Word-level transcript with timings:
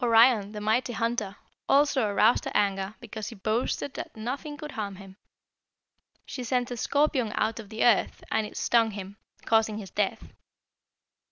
Orion, 0.00 0.52
the 0.52 0.60
mighty 0.60 0.92
hunter, 0.92 1.34
also 1.68 2.06
aroused 2.06 2.44
her 2.44 2.52
anger 2.54 2.94
because 3.00 3.26
he 3.30 3.34
boasted 3.34 3.94
that 3.94 4.14
nothing 4.16 4.56
could 4.56 4.70
harm 4.70 4.94
him. 4.94 5.16
She 6.24 6.44
sent 6.44 6.70
a 6.70 6.76
scorpion 6.76 7.32
out 7.34 7.58
of 7.58 7.68
the 7.68 7.84
earth, 7.84 8.22
and 8.30 8.46
it 8.46 8.56
stung 8.56 8.92
him, 8.92 9.16
causing 9.44 9.78
his 9.78 9.90
death. 9.90 10.34